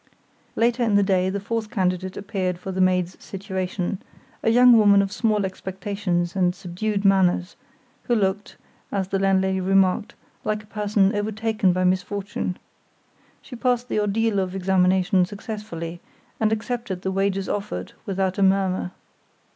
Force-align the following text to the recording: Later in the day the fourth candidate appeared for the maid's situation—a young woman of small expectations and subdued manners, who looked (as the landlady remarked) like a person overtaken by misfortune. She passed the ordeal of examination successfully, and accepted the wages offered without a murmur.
Later 0.55 0.81
in 0.81 0.95
the 0.95 1.03
day 1.03 1.29
the 1.29 1.39
fourth 1.39 1.69
candidate 1.69 2.17
appeared 2.17 2.57
for 2.57 2.71
the 2.71 2.81
maid's 2.81 3.23
situation—a 3.23 4.49
young 4.49 4.75
woman 4.75 4.99
of 4.99 5.11
small 5.11 5.45
expectations 5.45 6.35
and 6.35 6.55
subdued 6.55 7.05
manners, 7.05 7.55
who 8.05 8.15
looked 8.15 8.57
(as 8.91 9.09
the 9.09 9.19
landlady 9.19 9.61
remarked) 9.61 10.15
like 10.43 10.63
a 10.63 10.65
person 10.65 11.13
overtaken 11.15 11.71
by 11.71 11.83
misfortune. 11.83 12.57
She 13.43 13.55
passed 13.55 13.89
the 13.89 13.99
ordeal 13.99 14.39
of 14.39 14.55
examination 14.55 15.23
successfully, 15.23 16.01
and 16.39 16.51
accepted 16.51 17.03
the 17.03 17.11
wages 17.11 17.47
offered 17.47 17.93
without 18.07 18.39
a 18.39 18.41
murmur. 18.41 18.93